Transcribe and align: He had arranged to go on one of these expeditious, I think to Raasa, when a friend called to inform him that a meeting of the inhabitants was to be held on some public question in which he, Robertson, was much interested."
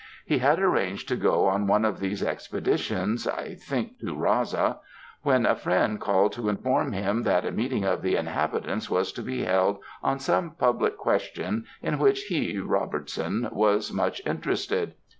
He 0.25 0.39
had 0.39 0.57
arranged 0.59 1.07
to 1.09 1.15
go 1.15 1.45
on 1.45 1.67
one 1.67 1.85
of 1.85 1.99
these 1.99 2.23
expeditious, 2.23 3.27
I 3.27 3.53
think 3.53 3.99
to 3.99 4.15
Raasa, 4.15 4.79
when 5.21 5.45
a 5.45 5.55
friend 5.55 5.99
called 6.01 6.33
to 6.33 6.49
inform 6.49 6.91
him 6.93 7.21
that 7.21 7.45
a 7.45 7.51
meeting 7.51 7.85
of 7.85 8.01
the 8.01 8.15
inhabitants 8.15 8.89
was 8.89 9.11
to 9.11 9.21
be 9.21 9.43
held 9.43 9.77
on 10.01 10.17
some 10.17 10.55
public 10.55 10.97
question 10.97 11.65
in 11.83 11.99
which 11.99 12.23
he, 12.23 12.57
Robertson, 12.57 13.47
was 13.51 13.93
much 13.93 14.23
interested." 14.25 14.95